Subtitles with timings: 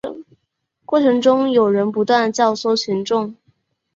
[0.83, 3.35] 过程中有人不断教唆群众